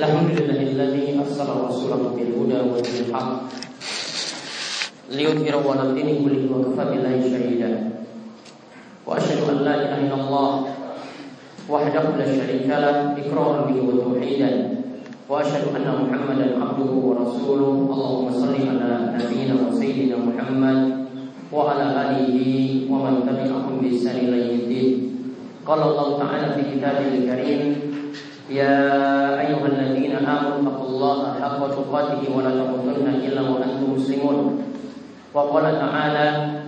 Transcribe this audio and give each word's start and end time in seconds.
الحمد 0.00 0.32
لله 0.32 0.60
الذي 0.72 1.04
أرسل 1.20 1.48
رسوله 1.68 2.16
بالهدى 2.16 2.58
ودين 2.72 2.96
الحق 3.04 3.32
ليظهره 5.12 5.64
على 5.70 5.82
الدين 5.92 6.08
كله 6.24 6.42
وكفى 6.48 6.84
بالله 6.88 7.14
شهيدا. 7.32 7.70
وأشهد 9.06 9.40
أن 9.52 9.56
لا 9.60 9.74
إله 9.76 9.96
إلا 10.08 10.16
الله 10.24 10.50
وحده 11.68 12.04
لا 12.16 12.26
شريك 12.32 12.64
له 12.64 12.96
إقرارا 13.20 13.60
به 13.68 13.76
وتوحيدا. 13.76 14.50
وأشهد 15.28 15.64
أن 15.76 15.84
محمدا 15.84 16.46
عبده 16.64 16.92
ورسوله. 17.08 17.74
اللهم 17.92 18.26
صل 18.40 18.56
على 18.56 18.90
نبينا 19.20 19.54
وسيدنا 19.68 20.16
محمد 20.16 20.78
وعلى 21.52 21.86
آله 22.08 22.40
ومن 22.88 23.14
تبعهم 23.28 23.74
بإحسان 23.84 24.16
إلى 24.16 24.36
يوم 24.48 24.60
الدين. 24.64 24.92
قال 25.68 25.80
الله 25.82 26.08
تعالى 26.18 26.46
في 26.56 26.62
كتابه 26.72 27.08
الكريم 27.20 27.89
يا 28.50 28.76
أيها 29.40 29.66
الذين 29.66 30.26
آمنوا 30.26 30.58
اتقوا 30.58 30.88
الله 30.90 31.18
حق 31.42 31.60
تقاته 31.70 32.22
ولا 32.34 32.50
تموتن 32.50 33.06
إلا 33.22 33.42
وأنتم 33.46 33.94
مسلمون. 33.94 34.38
وقال 35.34 35.64
تعالى 35.78 36.26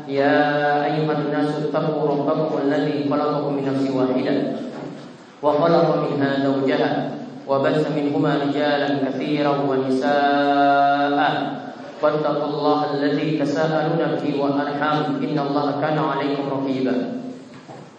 يا 0.08 0.38
أيها 0.86 1.12
الناس 1.18 1.50
اتقوا 1.66 2.08
ربكم 2.08 2.50
الذي 2.66 3.10
خلقكم 3.10 3.50
من 3.54 3.64
نفس 3.66 3.84
واحدة 3.90 4.34
وخلق 5.42 5.88
منها 6.06 6.30
زوجها 6.46 6.90
وبث 7.48 7.82
منهما 7.96 8.32
رجالا 8.46 8.88
كثيرا 9.02 9.54
ونساء. 9.68 11.18
واتقوا 12.02 12.48
الله 12.50 12.80
الذي 12.94 13.38
تساءلون 13.38 14.02
به 14.22 14.42
والأرحام 14.42 14.98
إن 15.22 15.36
الله 15.38 15.66
كان 15.82 15.98
عليكم 15.98 16.44
رقيبا. 16.50 16.94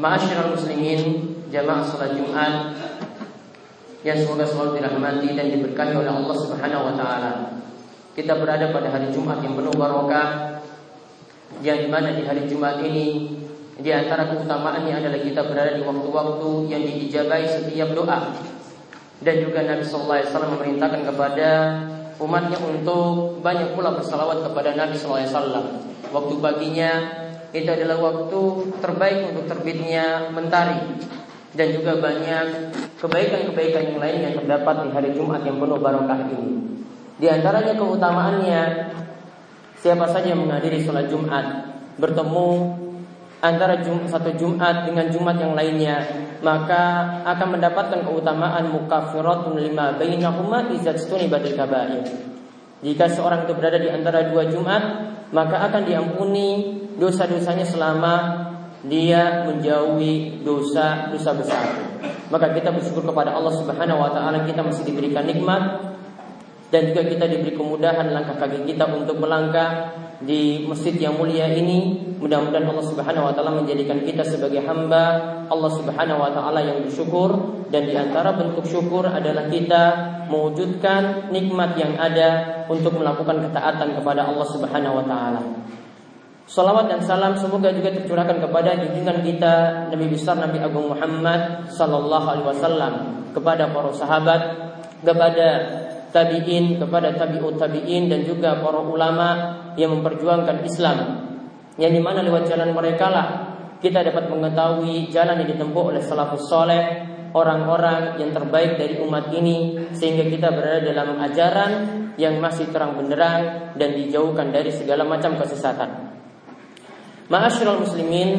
Ma'asyiral 0.00 0.56
muslimin, 0.56 1.28
jamaah 1.52 1.84
salat 1.84 2.16
Jumat 2.16 2.72
yang 4.00 4.16
semoga 4.16 4.48
selalu 4.48 4.80
dirahmati 4.80 5.36
dan 5.36 5.52
diberkahi 5.52 5.92
oleh 5.92 6.08
Allah 6.08 6.36
Subhanahu 6.40 6.88
wa 6.88 6.94
taala. 6.96 7.60
Kita 8.16 8.40
berada 8.40 8.72
pada 8.72 8.88
hari 8.88 9.12
Jumat 9.12 9.44
yang 9.44 9.60
penuh 9.60 9.76
barokah 9.76 10.56
yang 11.60 11.84
di 11.84 11.88
mana 11.92 12.16
di 12.16 12.24
hari 12.24 12.48
Jumat 12.48 12.80
ini 12.80 13.36
di 13.76 13.90
antara 13.92 14.24
keutamaannya 14.32 15.04
adalah 15.04 15.20
kita 15.20 15.44
berada 15.44 15.76
di 15.76 15.84
waktu-waktu 15.84 16.50
yang 16.72 16.80
diijabahi 16.80 17.46
setiap 17.60 17.92
doa. 17.92 18.32
Dan 19.20 19.44
juga 19.44 19.68
Nabi 19.68 19.84
Sallallahu 19.84 20.16
Alaihi 20.16 20.30
Wasallam 20.32 20.52
memerintahkan 20.56 21.02
kepada 21.12 21.50
umatnya 22.16 22.56
untuk 22.56 23.36
banyak 23.44 23.76
pula 23.76 23.92
bersalawat 23.92 24.48
kepada 24.48 24.80
Nabi 24.80 24.96
Sallallahu 24.96 25.20
Alaihi 25.20 25.36
Wasallam. 25.36 25.64
Waktu 26.08 26.34
paginya 26.40 27.19
itu 27.50 27.66
adalah 27.66 27.98
waktu 27.98 28.40
terbaik 28.78 29.34
untuk 29.34 29.44
terbitnya 29.50 30.30
mentari 30.30 31.02
dan 31.54 31.66
juga 31.74 31.98
banyak 31.98 32.46
kebaikan-kebaikan 33.02 33.82
yang 33.94 33.98
lain 33.98 34.18
yang 34.22 34.34
terdapat 34.38 34.74
di 34.86 34.88
hari 34.94 35.10
Jumat 35.18 35.42
yang 35.42 35.58
penuh 35.58 35.82
barokah 35.82 36.20
ini. 36.30 36.78
Di 37.18 37.26
antaranya 37.26 37.74
keutamaannya 37.74 38.62
siapa 39.82 40.06
saja 40.08 40.30
yang 40.30 40.46
menghadiri 40.46 40.78
sholat 40.86 41.10
Jumat 41.10 41.74
bertemu 41.98 42.48
antara 43.42 43.80
Jum 43.82 44.06
satu 44.06 44.30
Jumat 44.36 44.86
dengan 44.86 45.10
Jumat 45.10 45.36
yang 45.40 45.52
lainnya 45.56 46.06
maka 46.40 47.20
akan 47.28 47.60
mendapatkan 47.60 48.00
keutamaan 48.04 48.72
mukaffiratun 48.72 49.60
lima 49.60 49.96
bainahuma 49.96 50.72
izat 50.72 50.96
badil 51.28 51.56
kabair. 51.56 52.04
Jika 52.80 53.12
seorang 53.12 53.44
itu 53.44 53.52
berada 53.52 53.76
di 53.76 53.92
antara 53.92 54.24
dua 54.32 54.48
Jumat 54.48 54.82
maka 55.30 55.70
akan 55.70 55.82
diampuni 55.86 56.48
dosa-dosanya 56.98 57.66
selama 57.66 58.14
dia 58.86 59.44
menjauhi 59.44 60.40
dosa-dosa 60.40 61.30
besar. 61.36 61.66
Maka 62.30 62.54
kita 62.54 62.70
bersyukur 62.70 63.04
kepada 63.04 63.34
Allah 63.34 63.52
Subhanahu 63.52 64.00
wa 64.00 64.10
taala 64.14 64.46
kita 64.46 64.62
masih 64.62 64.86
diberikan 64.86 65.26
nikmat 65.26 65.89
dan 66.70 66.94
juga 66.94 67.02
kita 67.02 67.26
diberi 67.26 67.52
kemudahan 67.58 68.14
langkah 68.14 68.38
kaki 68.38 68.62
kita 68.62 68.86
untuk 68.86 69.18
melangkah 69.18 69.90
di 70.22 70.64
masjid 70.70 70.94
yang 70.94 71.18
mulia 71.18 71.50
ini. 71.50 72.08
Mudah-mudahan 72.22 72.68
Allah 72.68 72.86
Subhanahu 72.86 73.26
wa 73.26 73.34
taala 73.34 73.58
menjadikan 73.58 74.06
kita 74.06 74.22
sebagai 74.22 74.62
hamba 74.62 75.04
Allah 75.50 75.70
Subhanahu 75.74 76.20
wa 76.22 76.30
taala 76.30 76.62
yang 76.62 76.86
bersyukur 76.86 77.30
dan 77.74 77.90
di 77.90 77.94
antara 77.98 78.38
bentuk 78.38 78.68
syukur 78.70 79.02
adalah 79.08 79.50
kita 79.50 79.82
mewujudkan 80.30 81.32
nikmat 81.34 81.74
yang 81.74 81.98
ada 81.98 82.62
untuk 82.70 82.94
melakukan 82.94 83.50
ketaatan 83.50 83.98
kepada 83.98 84.30
Allah 84.30 84.46
Subhanahu 84.46 84.94
wa 85.02 85.04
taala. 85.10 85.42
Salawat 86.50 86.90
dan 86.90 87.00
salam 87.02 87.38
semoga 87.38 87.70
juga 87.70 87.94
tercurahkan 87.94 88.42
kepada 88.42 88.74
junjungan 88.78 89.22
kita 89.22 89.54
Nabi 89.90 90.06
besar 90.10 90.34
Nabi 90.34 90.58
Agung 90.58 90.90
Muhammad 90.90 91.70
sallallahu 91.70 92.26
alaihi 92.26 92.46
wasallam 92.50 92.92
kepada 93.30 93.70
para 93.70 93.94
sahabat, 93.94 94.42
kepada 95.06 95.46
tabi'in 96.10 96.78
kepada 96.78 97.14
tabi'ut 97.16 97.56
tabi'in 97.58 98.10
dan 98.10 98.26
juga 98.26 98.58
para 98.58 98.82
ulama 98.82 99.28
yang 99.74 99.94
memperjuangkan 99.98 100.66
Islam 100.66 100.98
yang 101.78 101.94
di 101.94 102.02
mana 102.02 102.20
lewat 102.20 102.50
jalan 102.50 102.74
mereka 102.74 103.06
lah 103.08 103.28
kita 103.80 104.04
dapat 104.04 104.28
mengetahui 104.28 105.08
jalan 105.08 105.40
yang 105.40 105.48
ditempuh 105.56 105.94
oleh 105.94 106.02
salafus 106.04 106.44
soleh 106.50 107.08
orang-orang 107.32 108.18
yang 108.18 108.34
terbaik 108.34 108.76
dari 108.76 108.98
umat 109.00 109.30
ini 109.32 109.88
sehingga 109.94 110.26
kita 110.26 110.50
berada 110.50 110.90
dalam 110.90 111.16
ajaran 111.22 111.72
yang 112.18 112.36
masih 112.42 112.68
terang 112.68 112.98
benderang 112.98 113.72
dan 113.78 113.96
dijauhkan 113.96 114.50
dari 114.50 114.68
segala 114.74 115.06
macam 115.06 115.38
kesesatan. 115.38 116.10
Ma'asyiral 117.30 117.86
muslimin 117.86 118.30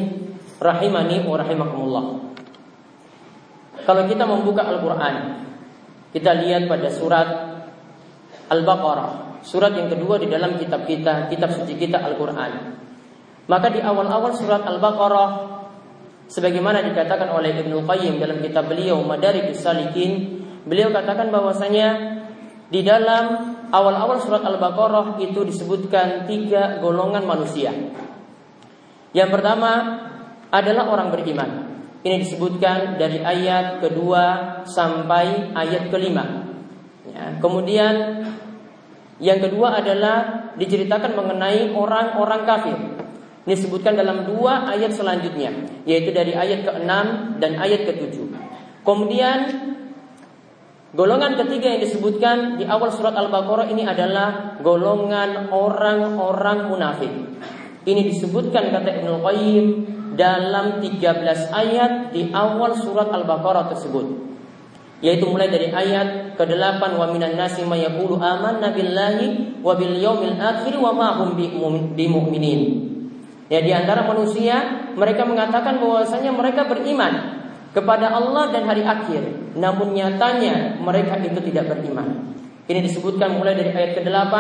rahimani 0.60 1.24
wa 1.24 1.36
rahimakumullah. 1.40 2.06
Kalau 3.82 4.04
kita 4.06 4.24
membuka 4.30 4.68
Al-Qur'an, 4.68 5.48
kita 6.14 6.38
lihat 6.38 6.68
pada 6.70 6.92
surat 6.92 7.28
Al-Baqarah, 8.52 9.40
surat 9.48 9.72
yang 9.72 9.88
kedua 9.88 10.20
di 10.20 10.28
dalam 10.28 10.60
kitab 10.60 10.84
kita, 10.84 11.32
kitab 11.32 11.56
suci 11.56 11.80
kita 11.80 12.04
Al-Qur'an. 12.04 12.76
Maka 13.48 13.68
di 13.72 13.80
awal-awal 13.80 14.36
surat 14.36 14.68
Al-Baqarah 14.68 15.30
sebagaimana 16.28 16.84
dikatakan 16.84 17.32
oleh 17.32 17.56
Ibnu 17.64 17.88
Qayyim 17.88 18.20
dalam 18.20 18.44
kitab 18.44 18.68
beliau 18.68 19.00
Madarikus 19.08 19.64
Salikin, 19.64 20.44
beliau 20.68 20.92
katakan 20.92 21.32
bahwasanya 21.32 22.20
di 22.68 22.84
dalam 22.84 23.56
awal-awal 23.72 24.20
surat 24.20 24.44
Al-Baqarah 24.44 25.20
itu 25.24 25.48
disebutkan 25.48 26.28
tiga 26.28 26.84
golongan 26.84 27.24
manusia. 27.24 27.72
Yang 29.12 29.30
pertama 29.32 29.72
adalah 30.52 30.92
orang 30.92 31.12
beriman. 31.12 31.50
Ini 32.02 32.18
disebutkan 32.24 32.98
dari 32.98 33.22
ayat 33.22 33.84
kedua 33.84 34.24
sampai 34.68 35.52
ayat 35.54 35.92
kelima. 35.92 36.48
Ya, 37.06 37.38
kemudian 37.38 38.24
yang 39.22 39.38
kedua 39.38 39.78
adalah 39.78 40.50
diceritakan 40.58 41.14
mengenai 41.14 41.78
orang-orang 41.78 42.42
kafir. 42.42 42.78
Ini 43.46 43.54
disebutkan 43.54 43.94
dalam 43.94 44.26
dua 44.26 44.66
ayat 44.66 44.98
selanjutnya, 44.98 45.54
yaitu 45.86 46.10
dari 46.10 46.34
ayat 46.34 46.66
ke-6 46.66 46.90
dan 47.38 47.52
ayat 47.62 47.86
ke-7. 47.86 48.18
Kemudian 48.82 49.40
golongan 50.98 51.38
ketiga 51.38 51.70
yang 51.70 51.82
disebutkan 51.86 52.58
di 52.58 52.66
awal 52.66 52.90
surat 52.90 53.14
Al-Baqarah 53.14 53.70
ini 53.70 53.86
adalah 53.86 54.58
golongan 54.66 55.54
orang-orang 55.54 56.74
munafik. 56.74 57.14
Ini 57.86 58.02
disebutkan 58.10 58.74
kata 58.74 59.06
Ibnu 59.06 59.22
Qayyim 59.22 59.66
dalam 60.18 60.82
13 60.82 61.02
ayat 61.54 62.10
di 62.10 62.34
awal 62.34 62.74
surat 62.74 63.14
Al-Baqarah 63.14 63.70
tersebut 63.70 64.31
yaitu 65.02 65.26
mulai 65.26 65.50
dari 65.50 65.74
ayat 65.74 66.38
ke-8 66.38 66.82
wa 66.94 67.10
minan 67.10 67.34
nasi 67.34 67.66
may 67.66 67.82
yaqulu 67.82 68.22
amanna 68.22 68.70
billahi 68.70 69.60
wa 69.66 69.74
bil 69.74 69.98
yaumil 69.98 70.38
akhir 70.38 70.78
wa 70.78 70.94
ma 70.94 71.08
hum 71.18 71.38
bimumin. 71.98 72.62
Ya 73.52 73.60
di 73.60 73.74
antara 73.74 74.08
manusia 74.08 74.88
mereka 74.96 75.28
mengatakan 75.28 75.82
bahwasanya 75.82 76.32
mereka 76.32 76.70
beriman 76.70 77.44
kepada 77.76 78.14
Allah 78.14 78.54
dan 78.54 78.64
hari 78.64 78.86
akhir, 78.86 79.54
namun 79.58 79.92
nyatanya 79.98 80.80
mereka 80.80 81.20
itu 81.20 81.40
tidak 81.52 81.76
beriman. 81.76 82.32
Ini 82.70 82.80
disebutkan 82.80 83.36
mulai 83.36 83.58
dari 83.58 83.76
ayat 83.76 84.00
ke-8 84.00 84.34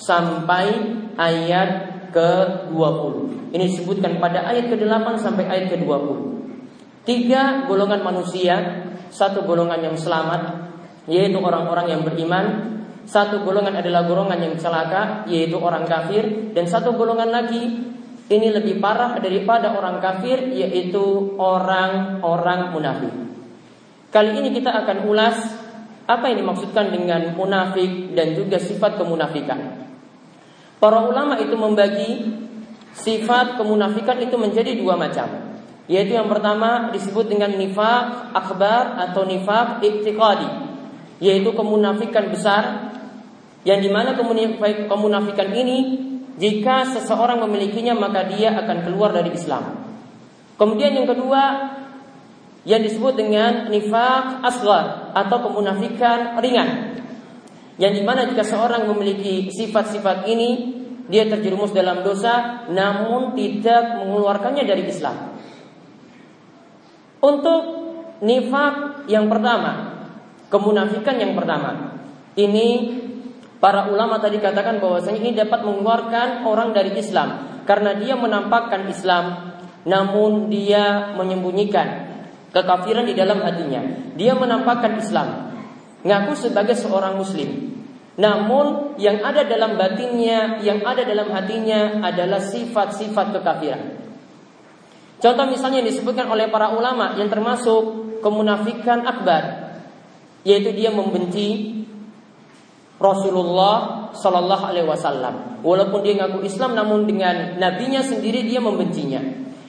sampai 0.00 0.66
ayat 1.20 1.70
ke-20. 2.14 3.12
Ini 3.52 3.64
disebutkan 3.68 4.22
pada 4.22 4.48
ayat 4.48 4.72
ke-8 4.72 5.06
sampai 5.20 5.44
ayat 5.44 5.66
ke-20. 5.76 6.39
Tiga 7.00 7.64
golongan 7.64 8.04
manusia 8.04 8.86
satu 9.10 9.42
golongan 9.42 9.80
yang 9.82 9.96
selamat, 9.96 10.70
yaitu 11.10 11.40
orang-orang 11.40 11.86
yang 11.90 12.02
beriman. 12.06 12.46
Satu 13.08 13.42
golongan 13.42 13.80
adalah 13.80 14.06
golongan 14.06 14.38
yang 14.38 14.54
celaka, 14.60 15.26
yaitu 15.26 15.58
orang 15.58 15.88
kafir, 15.88 16.52
dan 16.54 16.68
satu 16.68 16.94
golongan 16.94 17.32
lagi 17.32 17.62
ini 18.30 18.48
lebih 18.54 18.78
parah 18.78 19.18
daripada 19.18 19.74
orang 19.74 19.98
kafir, 19.98 20.46
yaitu 20.54 21.34
orang-orang 21.34 22.70
munafik. 22.70 23.12
Kali 24.14 24.30
ini 24.38 24.54
kita 24.54 24.70
akan 24.70 25.06
ulas 25.10 25.36
apa 26.06 26.30
yang 26.30 26.42
dimaksudkan 26.42 26.90
dengan 26.90 27.34
munafik 27.34 28.14
dan 28.14 28.34
juga 28.34 28.58
sifat 28.58 28.98
kemunafikan. 28.98 29.86
Para 30.78 31.06
ulama 31.06 31.38
itu 31.38 31.54
membagi 31.54 32.10
sifat 32.94 33.58
kemunafikan 33.58 34.18
itu 34.18 34.34
menjadi 34.34 34.74
dua 34.78 34.98
macam. 34.98 35.28
Yaitu 35.86 36.16
yang 36.18 36.28
pertama 36.28 36.92
disebut 36.92 37.30
dengan 37.30 37.54
nifak 37.54 38.34
akbar 38.34 38.98
atau 39.08 39.24
nifak 39.24 39.80
iktiqadi. 39.80 40.48
Yaitu 41.20 41.52
kemunafikan 41.52 42.32
besar 42.32 42.92
yang 43.64 43.84
di 43.84 43.92
mana 43.92 44.16
kemunafikan 44.88 45.52
ini 45.52 46.08
jika 46.40 46.88
seseorang 46.88 47.44
memilikinya 47.44 47.92
maka 47.92 48.24
dia 48.24 48.56
akan 48.56 48.88
keluar 48.88 49.12
dari 49.12 49.36
Islam. 49.36 49.84
Kemudian 50.56 50.96
yang 50.96 51.08
kedua 51.08 51.72
yang 52.64 52.84
disebut 52.84 53.16
dengan 53.16 53.72
nifak 53.72 54.44
asgar 54.44 55.12
atau 55.16 55.38
kemunafikan 55.48 56.36
ringan. 56.40 57.00
Yang 57.80 57.92
di 57.96 58.02
mana 58.04 58.28
jika 58.28 58.44
seorang 58.44 58.84
memiliki 58.84 59.48
sifat-sifat 59.48 60.28
ini, 60.28 60.76
dia 61.08 61.24
terjerumus 61.24 61.72
dalam 61.72 62.04
dosa, 62.04 62.68
namun 62.68 63.32
tidak 63.32 64.04
mengeluarkannya 64.04 64.68
dari 64.68 64.84
Islam. 64.84 65.32
Untuk 67.20 67.62
nifak 68.24 69.04
yang 69.08 69.28
pertama, 69.28 70.00
kemunafikan 70.48 71.20
yang 71.20 71.36
pertama, 71.36 72.00
ini 72.36 72.96
para 73.60 73.92
ulama 73.92 74.16
tadi 74.16 74.40
katakan 74.40 74.80
bahwasanya 74.80 75.20
ini 75.20 75.32
dapat 75.36 75.60
mengeluarkan 75.60 76.48
orang 76.48 76.72
dari 76.72 76.96
Islam 76.96 77.60
karena 77.68 77.92
dia 78.00 78.16
menampakkan 78.16 78.88
Islam, 78.88 79.52
namun 79.84 80.48
dia 80.48 81.12
menyembunyikan 81.12 82.08
kekafiran 82.56 83.04
di 83.04 83.12
dalam 83.12 83.44
hatinya. 83.44 83.84
Dia 84.16 84.32
menampakkan 84.32 84.96
Islam, 84.96 85.52
ngaku 86.00 86.32
sebagai 86.40 86.76
seorang 86.76 87.20
muslim. 87.20 87.76
Namun 88.20 88.96
yang 89.00 89.20
ada 89.20 89.44
dalam 89.44 89.76
batinnya, 89.76 90.60
yang 90.64 90.80
ada 90.84 91.04
dalam 91.04 91.28
hatinya 91.32 92.04
adalah 92.04 92.40
sifat-sifat 92.40 93.36
kekafiran. 93.36 93.99
Contoh 95.20 95.46
misalnya 95.52 95.84
yang 95.84 95.88
disebutkan 95.92 96.26
oleh 96.32 96.48
para 96.48 96.72
ulama 96.72 97.12
yang 97.20 97.28
termasuk 97.28 98.16
kemunafikan 98.24 99.04
akbar, 99.04 99.76
yaitu 100.48 100.72
dia 100.72 100.88
membenci 100.88 101.76
Rasulullah 102.96 104.08
Shallallahu 104.16 104.64
Alaihi 104.64 104.88
Wasallam. 104.88 105.60
Walaupun 105.60 106.00
dia 106.00 106.16
ngaku 106.20 106.44
Islam, 106.44 106.72
namun 106.72 107.04
dengan 107.04 107.60
nabinya 107.60 108.00
sendiri 108.00 108.48
dia 108.48 108.64
membencinya, 108.64 109.20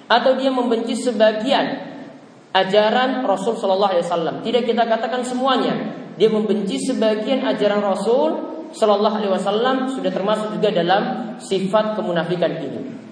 atau 0.08 0.40
dia 0.40 0.52
membenci 0.52 0.96
sebagian 0.96 1.92
ajaran 2.56 3.24
Rasul 3.28 3.60
Shallallahu 3.60 3.92
Alaihi 3.92 4.08
Wasallam. 4.08 4.36
Tidak 4.44 4.64
kita 4.64 4.88
katakan 4.88 5.24
semuanya. 5.28 6.00
Dia 6.16 6.28
membenci 6.28 6.80
sebagian 6.80 7.44
ajaran 7.48 7.84
Rasul 7.84 8.30
Shallallahu 8.72 9.16
Alaihi 9.20 9.32
Wasallam 9.36 9.92
sudah 9.92 10.12
termasuk 10.12 10.56
juga 10.56 10.72
dalam 10.72 11.36
sifat 11.44 12.00
kemunafikan 12.00 12.52
ini. 12.56 13.11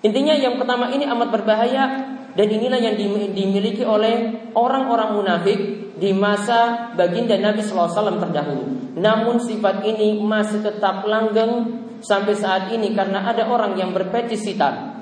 Intinya 0.00 0.32
yang 0.32 0.56
pertama 0.56 0.88
ini 0.92 1.04
amat 1.04 1.28
berbahaya 1.28 1.84
dan 2.32 2.46
inilah 2.48 2.80
yang 2.80 2.96
dimiliki 3.36 3.84
oleh 3.84 4.48
orang-orang 4.56 5.18
munafik 5.18 5.58
di 6.00 6.16
masa 6.16 6.92
baginda 6.96 7.36
Nabi 7.36 7.60
SAW 7.60 8.16
terdahulu. 8.16 8.96
Namun 8.96 9.36
sifat 9.42 9.84
ini 9.84 10.24
masih 10.24 10.64
tetap 10.64 11.04
langgeng 11.04 11.84
sampai 12.00 12.32
saat 12.32 12.72
ini 12.72 12.96
karena 12.96 13.28
ada 13.28 13.44
orang 13.52 13.76
yang 13.76 13.92
berpeci 13.92 14.40
hitam 14.40 15.00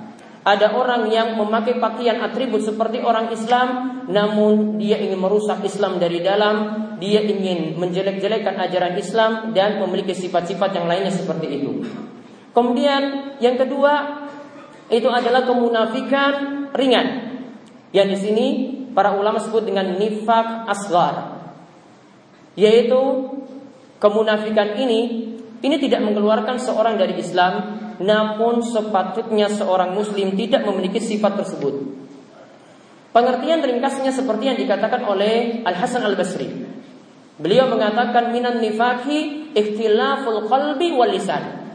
ada 0.48 0.72
orang 0.72 1.12
yang 1.12 1.36
memakai 1.36 1.76
pakaian 1.76 2.24
atribut 2.24 2.64
seperti 2.64 3.04
orang 3.04 3.28
Islam, 3.28 4.00
namun 4.08 4.80
dia 4.80 4.96
ingin 4.96 5.20
merusak 5.20 5.60
Islam 5.60 6.00
dari 6.00 6.24
dalam, 6.24 6.56
dia 6.96 7.20
ingin 7.20 7.76
menjelek-jelekkan 7.76 8.56
ajaran 8.56 8.96
Islam 8.96 9.52
dan 9.52 9.76
memiliki 9.76 10.16
sifat-sifat 10.16 10.72
yang 10.72 10.88
lainnya 10.88 11.12
seperti 11.12 11.60
itu. 11.60 11.84
Kemudian 12.56 13.36
yang 13.44 13.60
kedua 13.60 14.17
itu 14.88 15.08
adalah 15.08 15.44
kemunafikan 15.44 16.32
ringan. 16.72 17.06
Yang 17.92 18.08
di 18.08 18.18
sini 18.20 18.46
para 18.92 19.16
ulama 19.16 19.40
sebut 19.40 19.64
dengan 19.64 19.96
nifak 19.96 20.68
asgar. 20.68 21.38
Yaitu 22.56 23.00
kemunafikan 24.00 24.76
ini 24.80 25.00
ini 25.58 25.76
tidak 25.78 26.02
mengeluarkan 26.04 26.58
seorang 26.58 26.96
dari 26.96 27.18
Islam 27.18 27.78
namun 27.98 28.62
sepatutnya 28.62 29.50
seorang 29.50 29.90
muslim 29.90 30.38
tidak 30.38 30.62
memiliki 30.62 31.02
sifat 31.02 31.42
tersebut. 31.42 31.74
Pengertian 33.10 33.64
ringkasnya 33.64 34.14
seperti 34.14 34.52
yang 34.52 34.58
dikatakan 34.58 35.02
oleh 35.02 35.66
Al 35.66 35.74
Hasan 35.74 36.06
Al 36.06 36.14
Basri. 36.14 36.46
Beliau 37.38 37.70
mengatakan 37.70 38.34
minan 38.34 38.62
nifaki 38.62 39.50
ikhtilaful 39.54 40.46
qalbi 40.46 40.94
wal 40.94 41.10
lisan. 41.10 41.70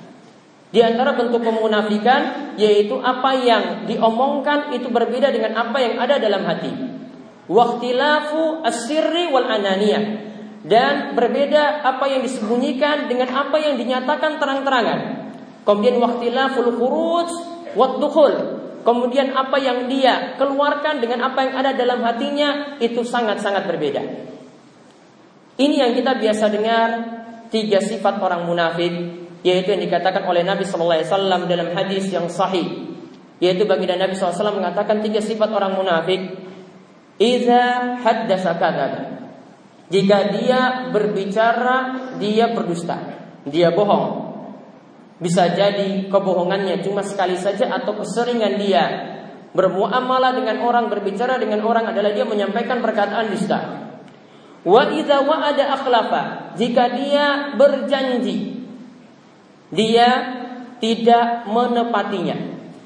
Di 0.71 0.79
antara 0.83 1.15
bentuk 1.15 1.43
kemunafikan 1.43 2.42
yaitu 2.59 2.99
apa 3.01 3.31
yang 3.39 3.63
diomongkan 3.89 4.73
itu 4.75 4.89
berbeda 4.89 5.33
dengan 5.33 5.57
apa 5.57 5.77
yang 5.81 5.95
ada 5.97 6.19
dalam 6.21 6.45
hati. 6.45 6.71
Waktilafu 7.49 8.63
asirri 8.63 9.27
wal 9.33 9.47
ananiyah 9.47 10.03
dan 10.63 11.11
berbeda 11.11 11.83
apa 11.83 12.07
yang 12.07 12.23
disembunyikan 12.23 13.11
dengan 13.11 13.29
apa 13.35 13.59
yang 13.59 13.75
dinyatakan 13.75 14.39
terang-terangan. 14.39 14.99
Kemudian 15.63 15.99
waktilaful 15.99 16.71
khuruj 16.75 17.29
wat 17.75 17.99
Kemudian 18.83 19.31
apa 19.31 19.55
yang 19.63 19.87
dia 19.87 20.35
keluarkan 20.35 20.99
dengan 20.99 21.31
apa 21.31 21.39
yang 21.47 21.53
ada 21.55 21.71
dalam 21.71 22.03
hatinya 22.03 22.75
itu 22.83 22.99
sangat-sangat 22.99 23.63
berbeda. 23.63 24.03
Ini 25.55 25.75
yang 25.87 25.91
kita 25.95 26.19
biasa 26.19 26.51
dengar 26.51 26.89
tiga 27.47 27.79
sifat 27.79 28.19
orang 28.19 28.43
munafik 28.43 29.22
yaitu 29.43 29.75
yang 29.75 29.83
dikatakan 29.83 30.23
oleh 30.23 30.41
Nabi 30.41 30.63
Shallallahu 30.63 31.03
Alaihi 31.03 31.09
Wasallam 31.11 31.41
dalam 31.51 31.69
hadis 31.75 32.07
yang 32.09 32.31
sahih 32.31 32.93
yaitu 33.43 33.67
bagi 33.67 33.83
Nabi 33.83 34.15
SAW 34.15 34.55
mengatakan 34.55 35.03
tiga 35.03 35.19
sifat 35.19 35.51
orang 35.51 35.75
munafik 35.75 36.31
Iza 37.19 37.99
haddasa 38.01 38.55
Jika 39.91 40.17
dia 40.33 40.89
berbicara 40.89 41.75
dia 42.17 42.49
berdusta 42.55 42.97
Dia 43.43 43.75
bohong. 43.75 44.33
Bisa 45.19 45.51
jadi 45.51 46.07
kebohongannya 46.09 46.81
cuma 46.81 47.03
sekali 47.03 47.37
saja 47.37 47.69
atau 47.69 47.99
keseringan 47.99 48.55
dia 48.57 48.83
bermuamalah 49.53 50.33
dengan 50.33 50.65
orang, 50.65 50.89
berbicara 50.89 51.37
dengan 51.37 51.61
orang 51.61 51.93
adalah 51.93 52.11
dia 52.15 52.25
menyampaikan 52.25 52.81
perkataan 52.81 53.29
dusta. 53.29 53.59
Wa 54.65 54.89
idza 54.89 55.21
wa'ada 55.21 55.63
akhlafa, 55.75 56.21
jika 56.57 56.83
dia 56.97 57.53
berjanji 57.55 58.52
dia 59.73 60.07
tidak 60.77 61.49
menepatinya. 61.49 62.37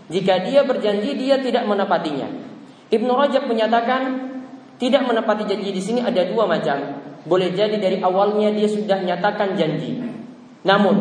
Jika 0.08 0.48
dia 0.48 0.63
berjanji 0.63 1.20
dia 1.20 1.36
tidak 1.44 1.67
menepatinya. 1.67 2.32
Ibnu 2.88 3.12
Rajab 3.12 3.51
menyatakan 3.51 4.01
tidak 4.79 5.03
menepati 5.03 5.44
janji 5.44 5.75
di 5.75 5.82
sini 5.84 6.00
ada 6.00 6.24
dua 6.24 6.48
macam. 6.48 7.03
Boleh 7.27 7.51
jadi 7.51 7.75
dari 7.75 8.00
awalnya 8.00 8.56
dia 8.56 8.72
sudah 8.72 9.03
nyatakan 9.03 9.60
janji. 9.60 10.00
Namun 10.63 10.96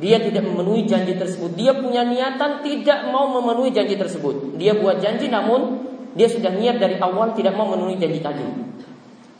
dia 0.00 0.16
tidak 0.16 0.48
memenuhi 0.48 0.88
janji 0.88 1.12
tersebut. 1.12 1.52
Dia 1.52 1.76
punya 1.76 2.08
niatan 2.08 2.64
tidak 2.64 3.12
mau 3.12 3.28
memenuhi 3.28 3.68
janji 3.76 4.00
tersebut. 4.00 4.56
Dia 4.56 4.72
buat 4.80 5.04
janji 5.04 5.28
namun 5.28 5.84
dia 6.16 6.26
sudah 6.32 6.56
niat 6.56 6.80
dari 6.80 6.96
awal 6.96 7.36
tidak 7.36 7.52
mau 7.52 7.68
memenuhi 7.68 8.00
janji 8.00 8.24
tadi. 8.24 8.46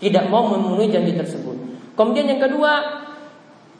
Tidak 0.00 0.28
mau 0.28 0.44
memenuhi 0.44 0.92
janji 0.92 1.16
tersebut. 1.16 1.56
Kemudian 1.96 2.28
yang 2.28 2.40
kedua, 2.40 2.99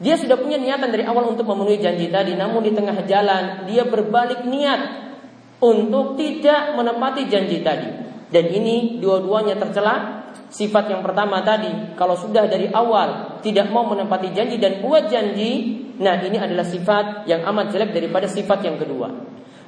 dia 0.01 0.17
sudah 0.17 0.35
punya 0.41 0.57
niatan 0.57 0.89
dari 0.89 1.05
awal 1.05 1.29
untuk 1.29 1.45
memenuhi 1.45 1.77
janji 1.77 2.09
tadi, 2.09 2.33
namun 2.33 2.65
di 2.65 2.73
tengah 2.73 2.97
jalan 3.05 3.69
dia 3.69 3.85
berbalik 3.85 4.43
niat 4.49 5.13
untuk 5.61 6.17
tidak 6.17 6.73
menepati 6.73 7.29
janji 7.29 7.61
tadi. 7.61 7.89
Dan 8.31 8.49
ini 8.49 8.97
dua-duanya 8.97 9.59
tercela 9.59 10.21
Sifat 10.51 10.91
yang 10.91 10.99
pertama 10.99 11.39
tadi, 11.47 11.95
kalau 11.95 12.19
sudah 12.19 12.43
dari 12.43 12.67
awal 12.67 13.39
tidak 13.39 13.71
mau 13.71 13.87
menempati 13.87 14.35
janji 14.35 14.59
dan 14.59 14.83
buat 14.83 15.07
janji, 15.07 15.79
nah 15.95 16.19
ini 16.19 16.35
adalah 16.35 16.67
sifat 16.67 17.23
yang 17.23 17.47
amat 17.47 17.71
jelek 17.71 17.95
daripada 17.95 18.27
sifat 18.27 18.59
yang 18.67 18.75
kedua. 18.75 19.15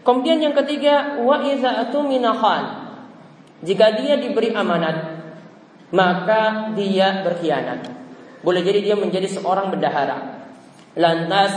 Kemudian 0.04 0.44
yang 0.44 0.52
ketiga, 0.52 1.24
wa 1.24 1.40
iza'atu 1.40 2.04
minakhan. 2.04 2.84
Jika 3.64 3.96
dia 3.96 4.20
diberi 4.20 4.52
amanat, 4.52 5.24
maka 5.96 6.76
dia 6.76 7.24
berkhianat. 7.24 8.03
Boleh 8.44 8.62
jadi 8.62 8.80
dia 8.84 8.96
menjadi 9.00 9.26
seorang 9.32 9.72
bendahara. 9.72 10.44
Lantas 11.00 11.56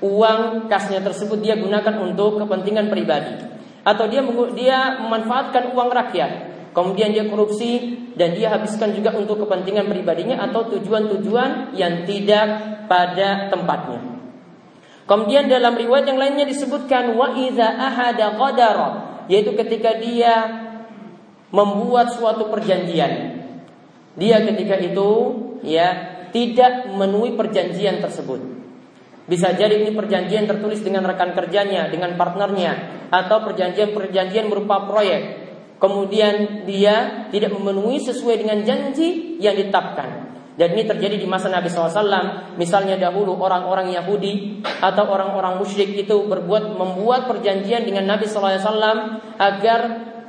uang 0.00 0.70
kasnya 0.70 1.02
tersebut 1.04 1.42
dia 1.42 1.58
gunakan 1.58 2.00
untuk 2.00 2.40
kepentingan 2.40 2.88
pribadi 2.88 3.36
atau 3.84 4.08
dia 4.08 4.24
dia 4.56 4.96
memanfaatkan 5.02 5.76
uang 5.76 5.90
rakyat 5.92 6.50
Kemudian 6.70 7.10
dia 7.10 7.26
korupsi 7.26 7.98
dan 8.14 8.38
dia 8.38 8.54
habiskan 8.54 8.94
juga 8.94 9.10
untuk 9.18 9.42
kepentingan 9.42 9.90
pribadinya 9.90 10.38
atau 10.46 10.70
tujuan-tujuan 10.70 11.74
yang 11.74 12.06
tidak 12.06 12.46
pada 12.86 13.50
tempatnya. 13.50 13.98
Kemudian 15.02 15.50
dalam 15.50 15.74
riwayat 15.74 16.06
yang 16.06 16.22
lainnya 16.22 16.46
disebutkan 16.46 17.18
wa 17.18 17.34
idza 17.34 17.66
ahada 17.66 18.38
qadara 18.38 18.88
yaitu 19.26 19.50
ketika 19.58 19.98
dia 19.98 20.46
membuat 21.50 22.14
suatu 22.14 22.46
perjanjian. 22.46 23.42
Dia 24.14 24.38
ketika 24.46 24.78
itu 24.78 25.10
ya 25.66 26.19
tidak 26.30 26.90
memenuhi 26.90 27.34
perjanjian 27.34 28.02
tersebut. 28.02 28.40
Bisa 29.30 29.54
jadi 29.54 29.78
ini 29.78 29.94
perjanjian 29.94 30.50
tertulis 30.50 30.82
dengan 30.82 31.06
rekan 31.06 31.36
kerjanya, 31.36 31.86
dengan 31.86 32.18
partnernya, 32.18 33.06
atau 33.14 33.46
perjanjian-perjanjian 33.46 34.50
berupa 34.50 34.90
proyek 34.90 35.50
kemudian 35.80 36.68
dia 36.68 37.26
tidak 37.32 37.56
memenuhi 37.56 37.98
sesuai 38.04 38.44
dengan 38.44 38.62
janji 38.62 39.40
yang 39.40 39.56
ditetapkan. 39.56 40.28
Dan 40.54 40.76
ini 40.76 40.84
terjadi 40.84 41.16
di 41.16 41.24
masa 41.24 41.48
Nabi 41.48 41.72
SAW. 41.72 42.52
Misalnya 42.60 43.00
dahulu 43.00 43.32
orang-orang 43.40 43.96
Yahudi 43.96 44.60
atau 44.60 45.08
orang-orang 45.08 45.56
musyrik 45.56 45.96
itu 45.96 46.28
berbuat 46.28 46.76
membuat 46.76 47.24
perjanjian 47.32 47.88
dengan 47.88 48.04
Nabi 48.04 48.28
SAW 48.28 48.60
agar 49.40 49.80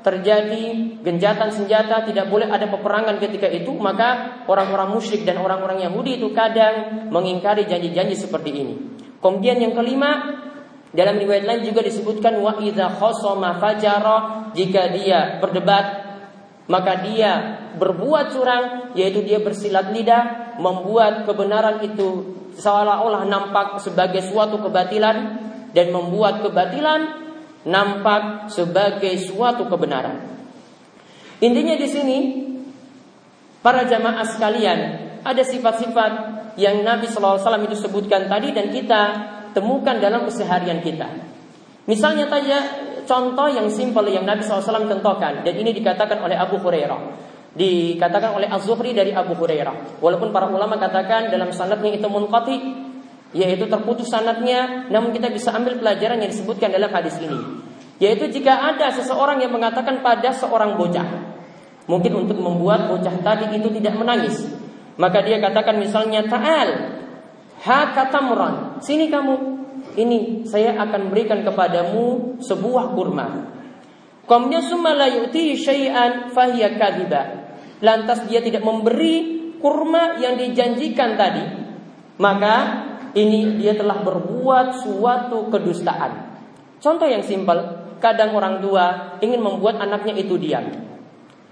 terjadi 0.01 0.97
genjatan 1.05 1.49
senjata, 1.53 2.05
tidak 2.05 2.29
boleh 2.29 2.49
ada 2.49 2.65
peperangan 2.69 3.21
ketika 3.21 3.45
itu, 3.49 3.73
maka 3.77 4.41
orang-orang 4.49 4.97
musyrik 4.97 5.25
dan 5.25 5.37
orang-orang 5.37 5.85
Yahudi 5.85 6.17
itu 6.17 6.33
kadang 6.33 7.07
mengingkari 7.13 7.69
janji-janji 7.69 8.17
seperti 8.17 8.49
ini. 8.51 8.73
Kemudian 9.21 9.61
yang 9.61 9.77
kelima, 9.77 10.41
dalam 10.91 11.15
riwayat 11.21 11.47
lain 11.47 11.61
juga 11.63 11.85
disebutkan 11.85 12.35
wa 12.41 12.59
idza 12.59 12.91
fajara 12.99 14.17
jika 14.51 14.91
dia 14.91 15.39
berdebat 15.39 16.11
maka 16.67 16.99
dia 17.03 17.31
berbuat 17.79 18.35
curang 18.35 18.65
yaitu 18.95 19.23
dia 19.23 19.39
bersilat 19.39 19.91
lidah 19.91 20.55
membuat 20.59 21.23
kebenaran 21.23 21.79
itu 21.83 22.35
seolah-olah 22.59 23.23
nampak 23.27 23.79
sebagai 23.79 24.19
suatu 24.27 24.59
kebatilan 24.59 25.17
dan 25.71 25.87
membuat 25.95 26.43
kebatilan 26.43 27.20
nampak 27.67 28.49
sebagai 28.49 29.17
suatu 29.21 29.69
kebenaran. 29.69 30.17
Intinya 31.41 31.75
di 31.77 31.87
sini 31.89 32.17
para 33.61 33.85
jamaah 33.85 34.25
sekalian 34.25 34.79
ada 35.21 35.43
sifat-sifat 35.45 36.11
yang 36.57 36.81
Nabi 36.81 37.09
SAW 37.09 37.41
itu 37.65 37.77
sebutkan 37.77 38.25
tadi 38.25 38.53
dan 38.53 38.73
kita 38.73 39.01
temukan 39.53 39.97
dalam 40.01 40.25
keseharian 40.25 40.81
kita. 40.81 41.09
Misalnya 41.85 42.29
saja 42.29 42.57
contoh 43.05 43.49
yang 43.49 43.69
simpel 43.69 44.05
yang 44.09 44.25
Nabi 44.25 44.45
SAW 44.45 44.85
contohkan 44.85 45.41
dan 45.41 45.53
ini 45.53 45.73
dikatakan 45.73 46.21
oleh 46.21 46.37
Abu 46.37 46.61
Hurairah. 46.61 47.29
Dikatakan 47.51 48.31
oleh 48.31 48.47
Az-Zuhri 48.47 48.95
dari 48.95 49.11
Abu 49.11 49.35
Hurairah. 49.35 49.99
Walaupun 49.99 50.31
para 50.31 50.47
ulama 50.47 50.79
katakan 50.79 51.27
dalam 51.27 51.51
sanadnya 51.51 51.99
itu 51.99 52.07
munqati 52.07 52.55
yaitu 53.31 53.67
terputus 53.67 54.11
sanadnya, 54.11 54.87
namun 54.91 55.15
kita 55.15 55.31
bisa 55.31 55.55
ambil 55.55 55.79
pelajaran 55.79 56.19
yang 56.19 56.31
disebutkan 56.31 56.71
dalam 56.71 56.91
hadis 56.91 57.15
ini. 57.19 57.63
Yaitu 58.01 58.27
jika 58.27 58.75
ada 58.75 58.91
seseorang 58.91 59.39
yang 59.39 59.53
mengatakan 59.55 60.03
pada 60.03 60.35
seorang 60.35 60.75
bocah, 60.75 61.07
mungkin 61.87 62.27
untuk 62.27 62.39
membuat 62.39 62.91
bocah 62.91 63.15
tadi 63.23 63.55
itu 63.55 63.69
tidak 63.79 63.95
menangis, 63.95 64.51
maka 64.99 65.23
dia 65.23 65.39
katakan 65.39 65.79
misalnya 65.79 66.27
ta'al 66.27 66.99
Hakatamran, 67.61 68.81
sini 68.81 69.05
kamu. 69.13 69.61
Ini 69.93 70.49
saya 70.49 70.81
akan 70.81 71.13
berikan 71.13 71.45
kepadamu 71.45 72.37
sebuah 72.41 72.97
kurma. 72.97 73.27
Kemudian 74.25 74.65
summa 74.65 74.97
la 74.97 75.05
yu'ti 75.05 75.53
syai'an. 75.53 76.33
Lantas 77.81 78.25
dia 78.25 78.41
tidak 78.41 78.65
memberi 78.65 79.15
kurma 79.61 80.17
yang 80.17 80.41
dijanjikan 80.41 81.13
tadi, 81.13 81.45
maka 82.17 82.55
ini 83.17 83.59
dia 83.59 83.75
telah 83.75 83.99
berbuat 84.03 84.83
suatu 84.83 85.51
kedustaan. 85.51 86.31
Contoh 86.81 87.05
yang 87.05 87.21
simpel, 87.21 87.57
kadang 88.01 88.33
orang 88.33 88.63
tua 88.63 89.17
ingin 89.21 89.43
membuat 89.43 89.77
anaknya 89.83 90.17
itu 90.17 90.35
diam. 90.39 90.65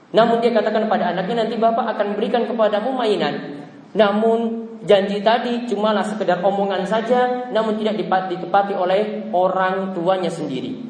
Namun 0.10 0.42
dia 0.42 0.50
katakan 0.50 0.90
pada 0.90 1.14
anaknya 1.14 1.46
nanti 1.46 1.56
bapak 1.60 1.86
akan 1.96 2.18
berikan 2.18 2.50
kepadamu 2.50 2.98
mainan. 2.98 3.62
Namun 3.94 4.70
janji 4.84 5.22
tadi 5.22 5.70
cumalah 5.70 6.02
sekedar 6.02 6.42
omongan 6.42 6.88
saja 6.88 7.52
namun 7.54 7.78
tidak 7.78 8.00
ditepati 8.02 8.74
oleh 8.74 9.30
orang 9.36 9.94
tuanya 9.94 10.34
sendiri. 10.34 10.82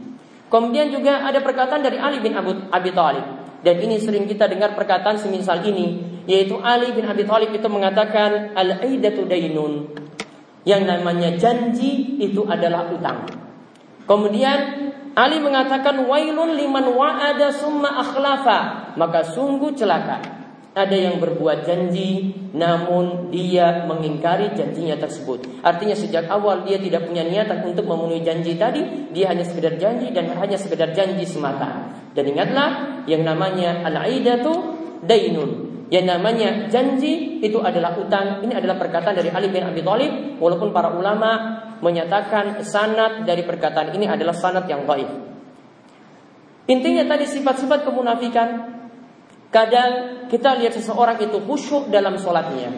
Kemudian 0.50 0.90
juga 0.90 1.28
ada 1.28 1.44
perkataan 1.44 1.84
dari 1.84 2.00
Ali 2.02 2.24
bin 2.24 2.34
Abu 2.34 2.58
Abi 2.74 2.90
Thalib 2.90 3.26
dan 3.62 3.76
ini 3.84 4.00
sering 4.02 4.26
kita 4.26 4.48
dengar 4.48 4.74
perkataan 4.74 5.20
semisal 5.20 5.62
ini 5.62 6.22
yaitu 6.26 6.58
Ali 6.64 6.90
bin 6.96 7.06
Abi 7.06 7.28
Thalib 7.28 7.54
itu 7.54 7.68
mengatakan 7.70 8.56
al-aidatu 8.56 9.28
dainun 9.30 9.94
yang 10.68 10.84
namanya 10.84 11.36
janji 11.40 12.20
itu 12.20 12.44
adalah 12.48 12.92
utang. 12.92 13.28
Kemudian 14.10 14.90
Ali 15.14 15.42
mengatakan 15.42 16.06
wailun 16.06 16.56
liman 16.56 16.96
wa'ada 16.96 17.52
summa 17.52 18.00
akhlafa 18.00 18.94
maka 18.96 19.26
sungguh 19.26 19.74
celaka 19.76 20.40
ada 20.74 20.96
yang 20.96 21.18
berbuat 21.18 21.66
janji 21.66 22.32
namun 22.54 23.30
dia 23.30 23.86
mengingkari 23.86 24.54
janjinya 24.54 24.98
tersebut. 24.98 25.62
Artinya 25.62 25.94
sejak 25.98 26.26
awal 26.30 26.66
dia 26.66 26.82
tidak 26.82 27.06
punya 27.06 27.26
niatan 27.26 27.62
untuk 27.66 27.86
memenuhi 27.86 28.26
janji 28.26 28.58
tadi, 28.58 29.12
dia 29.14 29.30
hanya 29.30 29.46
sekedar 29.46 29.78
janji 29.78 30.10
dan 30.10 30.34
hanya 30.34 30.58
sekedar 30.58 30.94
janji 30.94 31.26
semata. 31.26 31.94
Dan 32.14 32.34
ingatlah 32.34 33.02
yang 33.06 33.22
namanya 33.22 33.86
al-aidatu 33.86 34.78
dainun. 35.06 35.69
Yang 35.90 36.06
namanya 36.06 36.50
janji 36.70 37.42
itu 37.42 37.58
adalah 37.62 37.98
utang. 37.98 38.46
Ini 38.46 38.54
adalah 38.54 38.78
perkataan 38.78 39.18
dari 39.18 39.34
Ali 39.34 39.50
bin 39.50 39.66
Abi 39.66 39.82
Thalib 39.82 40.38
walaupun 40.38 40.70
para 40.70 40.94
ulama 40.94 41.62
menyatakan 41.82 42.62
sanad 42.62 43.26
dari 43.26 43.42
perkataan 43.42 43.98
ini 43.98 44.06
adalah 44.06 44.38
sanad 44.38 44.70
yang 44.70 44.86
baik. 44.86 45.10
Intinya 46.70 47.02
tadi 47.10 47.26
sifat-sifat 47.26 47.82
kemunafikan 47.90 48.80
Kadang 49.50 50.26
kita 50.30 50.62
lihat 50.62 50.78
seseorang 50.78 51.18
itu 51.18 51.42
khusyuk 51.42 51.90
dalam 51.90 52.22
sholatnya, 52.22 52.70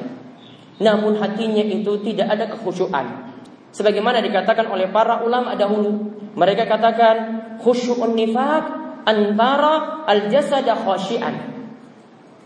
namun 0.79 1.19
hatinya 1.19 1.59
itu 1.67 1.99
tidak 1.99 2.31
ada 2.31 2.47
kekhusyuan. 2.55 3.35
Sebagaimana 3.75 4.23
dikatakan 4.23 4.71
oleh 4.71 4.87
para 4.87 5.19
ulama 5.19 5.59
dahulu, 5.59 6.15
mereka 6.31 6.71
katakan 6.71 7.15
khusyukun 7.59 8.15
nifak 8.15 8.71
antara 9.03 10.07
al 10.07 10.31
jasada 10.31 10.79
khasyian. 10.79 11.50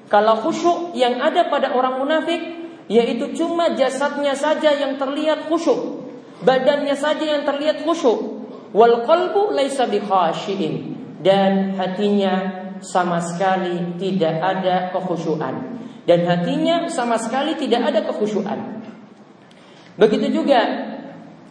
Kalau 0.06 0.38
khusyuk 0.46 0.94
yang 0.94 1.18
ada 1.18 1.50
pada 1.50 1.74
orang 1.74 1.98
munafik 1.98 2.42
yaitu 2.86 3.34
cuma 3.34 3.74
jasadnya 3.74 4.38
saja 4.38 4.70
yang 4.78 5.02
terlihat 5.02 5.50
khusyuk, 5.50 6.06
badannya 6.46 6.94
saja 6.94 7.26
yang 7.26 7.44
terlihat 7.44 7.82
khusyuk. 7.82 8.46
Wal 8.76 9.08
qalbu 9.08 9.56
laisa 9.56 9.88
dan 11.26 11.74
hatinya 11.80 12.66
sama 12.84 13.24
sekali 13.24 13.98
tidak 13.98 14.36
ada 14.38 14.92
kekhusyuan 14.92 15.80
dan 16.06 16.20
hatinya 16.30 16.86
sama 16.92 17.18
sekali 17.18 17.58
tidak 17.58 17.82
ada 17.94 18.00
kekhusyuan. 18.06 18.84
Begitu 19.98 20.44
juga 20.44 20.62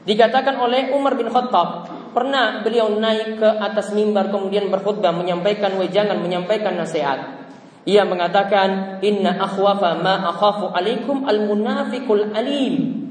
dikatakan 0.04 0.60
oleh 0.60 0.92
Umar 0.94 1.18
bin 1.18 1.32
Khattab 1.32 1.90
pernah 2.14 2.62
beliau 2.62 2.92
naik 3.00 3.40
ke 3.40 3.48
atas 3.58 3.90
mimbar 3.90 4.30
kemudian 4.30 4.70
berkhutbah 4.70 5.10
menyampaikan 5.10 5.74
wejangan 5.80 6.22
menyampaikan 6.22 6.78
nasihat. 6.78 7.43
Ia 7.84 8.08
mengatakan 8.08 9.00
inna 9.04 9.36
akhwafa 9.36 10.00
ma 10.00 10.24
akhafu 10.32 10.72
alaikum 10.72 11.28
al 11.28 11.44
munafiqul 11.44 12.32
alim. 12.32 13.04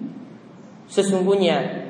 Sesungguhnya 0.89 1.85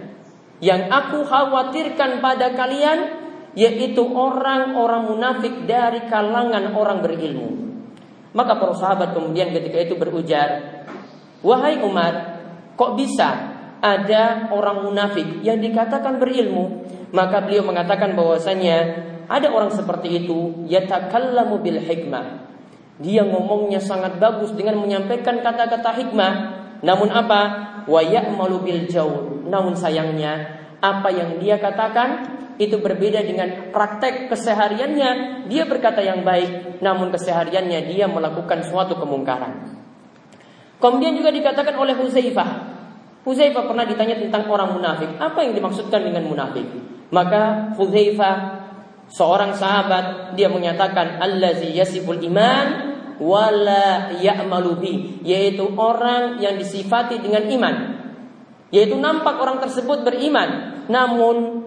yang 0.59 0.91
aku 0.91 1.23
khawatirkan 1.23 2.19
pada 2.19 2.51
kalian 2.51 3.23
yaitu 3.55 4.03
orang-orang 4.03 5.15
munafik 5.15 5.63
dari 5.63 6.07
kalangan 6.11 6.75
orang 6.75 6.99
berilmu. 6.99 7.49
Maka 8.33 8.57
para 8.57 8.73
sahabat 8.73 9.13
kemudian 9.13 9.53
ketika 9.53 9.77
itu 9.77 9.93
berujar, 9.93 10.81
"Wahai 11.45 11.79
Umar, 11.85 12.43
kok 12.73 12.97
bisa 12.97 13.29
ada 13.77 14.49
orang 14.49 14.89
munafik 14.89 15.45
yang 15.45 15.61
dikatakan 15.61 16.17
berilmu?" 16.17 16.83
Maka 17.13 17.45
beliau 17.45 17.69
mengatakan 17.69 18.17
bahwasanya 18.17 18.77
ada 19.29 19.47
orang 19.53 19.69
seperti 19.69 20.25
itu 20.25 20.65
yatakallamu 20.65 21.61
bil 21.61 21.77
hikmah. 21.77 22.52
Dia 23.03 23.27
ngomongnya 23.27 23.83
sangat 23.83 24.15
bagus 24.15 24.55
dengan 24.55 24.79
menyampaikan 24.79 25.43
kata-kata 25.43 25.91
hikmah. 26.00 26.33
Namun 26.79 27.12
apa? 27.12 27.41
Wa 27.83 28.00
ya'malu 28.00 28.63
bil 28.63 28.88
jaul. 28.88 29.43
Namun 29.43 29.75
sayangnya 29.75 30.63
apa 30.79 31.12
yang 31.12 31.39
dia 31.43 31.60
katakan 31.60 32.39
itu 32.55 32.79
berbeda 32.79 33.19
dengan 33.27 33.75
praktek 33.75 34.31
kesehariannya. 34.31 35.43
Dia 35.51 35.67
berkata 35.67 36.00
yang 36.00 36.24
baik, 36.24 36.79
namun 36.79 37.12
kesehariannya 37.12 37.91
dia 37.91 38.07
melakukan 38.07 38.63
suatu 38.63 38.95
kemungkaran. 38.95 39.83
Kemudian 40.79 41.19
juga 41.19 41.36
dikatakan 41.36 41.75
oleh 41.75 41.95
Huzaifah. 42.00 42.72
Huzaifah 43.27 43.63
pernah 43.67 43.83
ditanya 43.88 44.19
tentang 44.19 44.48
orang 44.48 44.75
munafik. 44.75 45.12
Apa 45.19 45.43
yang 45.43 45.55
dimaksudkan 45.55 46.03
dengan 46.03 46.24
munafik? 46.27 46.67
Maka 47.12 47.72
Huzaifah 47.79 48.63
Seorang 49.12 49.51
sahabat 49.53 50.33
dia 50.39 50.48
menyatakan 50.48 51.19
allazi 51.19 51.75
yasiful 51.75 52.17
iman 52.17 52.92
wala 53.22 54.15
ya'malu 54.17 54.72
bi, 54.79 54.93
yaitu 55.25 55.65
orang 55.75 56.39
yang 56.39 56.55
disifati 56.58 57.20
dengan 57.20 57.43
iman. 57.50 57.75
Yaitu 58.74 58.98
nampak 58.98 59.38
orang 59.38 59.62
tersebut 59.62 60.01
beriman, 60.01 60.82
namun 60.89 61.62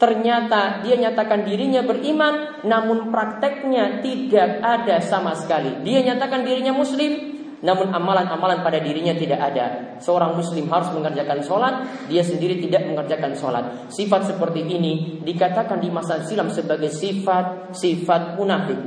ternyata 0.00 0.80
dia 0.84 0.96
nyatakan 0.96 1.44
dirinya 1.44 1.84
beriman, 1.84 2.64
namun 2.64 3.12
prakteknya 3.12 4.00
tidak 4.04 4.60
ada 4.60 5.00
sama 5.00 5.36
sekali. 5.36 5.80
Dia 5.84 6.04
nyatakan 6.04 6.44
dirinya 6.44 6.72
muslim, 6.76 7.40
namun 7.60 7.92
amalan-amalan 7.92 8.64
pada 8.64 8.80
dirinya 8.80 9.12
tidak 9.12 9.40
ada. 9.40 9.96
Seorang 10.00 10.32
muslim 10.32 10.64
harus 10.72 10.88
mengerjakan 10.96 11.44
sholat, 11.44 11.74
dia 12.08 12.24
sendiri 12.24 12.56
tidak 12.64 12.88
mengerjakan 12.88 13.36
sholat. 13.36 13.64
Sifat 13.92 14.32
seperti 14.32 14.64
ini 14.64 15.20
dikatakan 15.20 15.76
di 15.76 15.92
masa 15.92 16.24
silam 16.24 16.48
sebagai 16.48 16.88
sifat-sifat 16.88 18.40
munafik. 18.40 18.80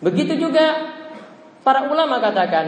Begitu 0.00 0.40
juga 0.40 0.96
para 1.68 1.92
ulama 1.92 2.16
katakan, 2.16 2.66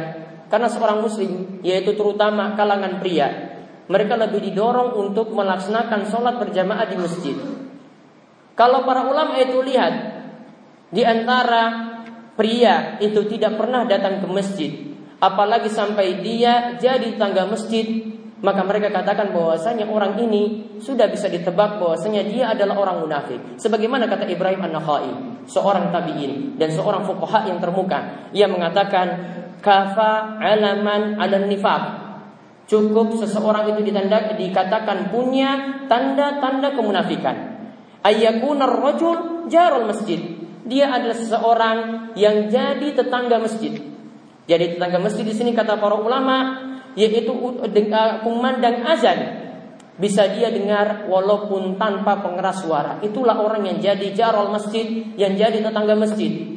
karena 0.53 0.69
seorang 0.69 1.01
muslim, 1.01 1.65
yaitu 1.65 1.97
terutama 1.97 2.53
kalangan 2.53 3.01
pria, 3.01 3.57
mereka 3.89 4.21
lebih 4.21 4.45
didorong 4.53 4.93
untuk 5.01 5.33
melaksanakan 5.33 6.05
sholat 6.05 6.37
berjamaah 6.37 6.85
di 6.85 6.97
masjid. 7.01 7.37
Kalau 8.53 8.85
para 8.85 9.09
ulama 9.09 9.41
itu 9.41 9.57
lihat, 9.65 10.21
di 10.93 11.01
antara 11.01 11.97
pria 12.37 13.01
itu 13.01 13.25
tidak 13.25 13.57
pernah 13.57 13.89
datang 13.89 14.21
ke 14.21 14.29
masjid 14.29 14.91
apalagi 15.21 15.69
sampai 15.69 16.25
dia 16.25 16.75
jadi 16.81 17.15
tangga 17.21 17.45
masjid, 17.47 17.87
maka 18.41 18.65
mereka 18.65 18.89
katakan 18.89 19.37
bahwasanya 19.37 19.85
orang 19.85 20.17
ini 20.17 20.73
sudah 20.81 21.13
bisa 21.13 21.29
ditebak 21.29 21.77
bahwasanya 21.77 22.25
dia 22.25 22.49
adalah 22.49 22.81
orang 22.81 23.05
munafik. 23.05 23.61
Sebagaimana 23.61 24.09
kata 24.09 24.25
Ibrahim 24.25 24.65
An-Nakhai, 24.65 25.13
seorang 25.45 25.93
tabi'in 25.93 26.57
dan 26.57 26.73
seorang 26.73 27.05
fuqaha 27.05 27.53
yang 27.53 27.61
termuka, 27.61 28.33
ia 28.33 28.49
mengatakan 28.49 29.09
kafa 29.61 30.41
alaman 30.41 31.21
ala 31.21 31.37
nifaq. 31.45 31.85
Cukup 32.65 33.19
seseorang 33.19 33.77
itu 33.77 33.93
ditanda, 33.93 34.33
dikatakan 34.33 35.13
punya 35.13 35.85
tanda-tanda 35.91 36.73
kemunafikan. 36.73 37.37
Ayyakuna 38.01 38.65
rajul 38.65 39.51
jarul 39.53 39.85
masjid. 39.85 40.17
Dia 40.65 40.89
adalah 40.89 41.17
seseorang 41.19 41.77
yang 42.17 42.49
jadi 42.49 42.95
tetangga 42.95 43.43
masjid. 43.43 43.75
Jadi 44.47 44.79
tetangga 44.79 45.03
masjid 45.03 45.27
di 45.27 45.35
sini 45.35 45.51
kata 45.53 45.77
para 45.83 45.99
ulama 45.99 46.70
yaitu 46.99 47.31
kumandang 48.25 48.83
azan 48.87 49.41
bisa 50.01 50.33
dia 50.33 50.49
dengar 50.49 51.05
walaupun 51.07 51.77
tanpa 51.77 52.25
pengeras 52.25 52.65
suara. 52.65 52.99
Itulah 53.05 53.37
orang 53.37 53.69
yang 53.69 53.79
jadi 53.85 54.17
jarol 54.17 54.49
masjid, 54.49 55.13
yang 55.21 55.37
jadi 55.37 55.61
tetangga 55.61 55.93
masjid. 55.93 56.57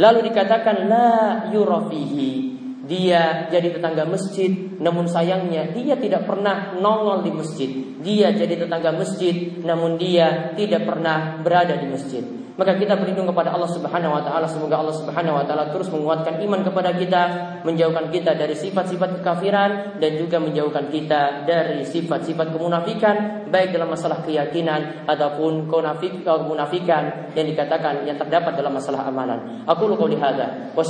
Lalu 0.00 0.32
dikatakan 0.32 0.88
la 0.88 1.10
yurafihi. 1.52 2.56
Dia 2.88 3.52
jadi 3.52 3.76
tetangga 3.76 4.08
masjid, 4.08 4.48
namun 4.80 5.04
sayangnya 5.04 5.76
dia 5.76 6.00
tidak 6.00 6.24
pernah 6.24 6.72
nongol 6.80 7.20
di 7.20 7.36
masjid. 7.36 7.68
Dia 8.00 8.32
jadi 8.32 8.64
tetangga 8.64 8.96
masjid, 8.96 9.60
namun 9.60 10.00
dia 10.00 10.56
tidak 10.56 10.88
pernah 10.88 11.36
berada 11.44 11.76
di 11.76 11.84
masjid. 11.92 12.24
Maka 12.58 12.74
kita 12.74 12.98
berlindung 12.98 13.30
kepada 13.30 13.54
Allah 13.54 13.70
Subhanahu 13.70 14.18
wa 14.18 14.22
taala. 14.26 14.50
Semoga 14.50 14.82
Allah 14.82 14.90
Subhanahu 14.98 15.38
wa 15.38 15.46
taala 15.46 15.70
terus 15.70 15.86
menguatkan 15.94 16.42
iman 16.42 16.66
kepada 16.66 16.90
kita, 16.90 17.22
menjauhkan 17.62 18.10
kita 18.10 18.34
dari 18.34 18.58
sifat-sifat 18.58 19.22
kekafiran 19.22 20.02
dan 20.02 20.10
juga 20.18 20.42
menjauhkan 20.42 20.90
kita 20.90 21.46
dari 21.46 21.86
sifat-sifat 21.86 22.50
kemunafikan 22.50 23.46
baik 23.46 23.70
dalam 23.70 23.94
masalah 23.94 24.26
keyakinan 24.26 25.06
ataupun 25.06 25.70
konafik 25.70 26.26
kemunafikan 26.26 27.30
yang 27.38 27.46
dikatakan 27.46 28.02
yang 28.02 28.18
terdapat 28.18 28.58
dalam 28.58 28.74
masalah 28.74 29.06
amalan. 29.06 29.62
Aku 29.62 29.86
lu 29.86 29.94
qouli 29.94 30.18
hadza 30.18 30.74
wa 30.74 30.82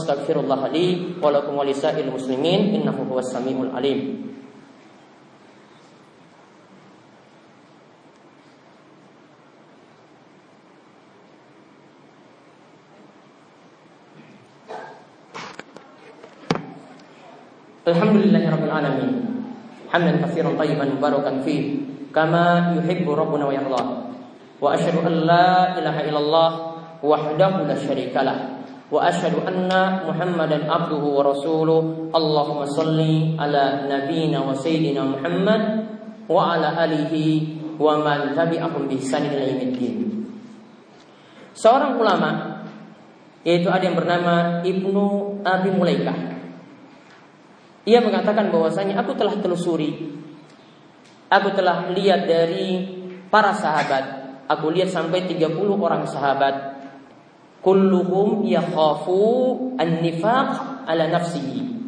li 0.72 1.20
wa 1.20 1.28
lakum 1.28 1.60
muslimin 2.08 2.80
innahu 2.80 3.04
huwas 3.12 3.28
samiul 3.28 3.68
alim. 3.76 4.37
Hamdan 19.88 20.20
tayyiban 20.60 21.00
mubarakan 21.00 21.40
fi 21.40 21.80
kama 22.12 22.76
yuhibbu 22.76 23.16
rabbuna 23.16 23.48
wa. 23.48 24.04
Wa 24.58 24.74
an 24.76 25.14
la 25.24 25.78
ilaha 25.80 26.00
illallah 26.04 26.50
wahdahu 27.00 27.64
la 27.64 27.76
syarikalah 27.78 28.38
wa 28.92 29.04
anna 29.48 30.04
Muhammadan 30.04 30.68
abduhu 30.68 31.16
wa 31.16 31.22
rasuluh. 31.24 32.12
Allahumma 32.12 32.68
salli 32.68 33.32
ala 33.40 33.88
wa 34.44 34.52
sayyidina 34.52 35.08
Muhammad 35.08 35.62
wa 36.28 36.52
ala 36.52 36.84
alihi 36.84 37.56
wa 37.80 37.96
man 38.04 38.36
tabi'ahum. 38.36 38.92
Seorang 41.56 41.96
ulama 41.96 42.30
yaitu 43.46 43.72
ada 43.72 43.82
yang 43.88 43.96
bernama 43.96 44.60
Ibnu 44.66 45.04
Abi 45.46 45.70
Mulaikah 45.72 46.37
ia 47.88 48.04
mengatakan 48.04 48.52
bahwasanya 48.52 49.00
aku 49.00 49.16
telah 49.16 49.32
telusuri. 49.40 50.12
Aku 51.32 51.48
telah 51.56 51.88
lihat 51.96 52.28
dari 52.28 52.84
para 53.32 53.56
sahabat. 53.56 54.04
Aku 54.44 54.68
lihat 54.68 54.92
sampai 54.92 55.24
30 55.24 55.56
orang 55.72 56.04
sahabat. 56.04 56.84
Kulluhum 57.64 58.44
yakhafu 58.44 59.20
an-nifaq 59.80 60.84
ala 60.84 61.04
nafsihi. 61.08 61.80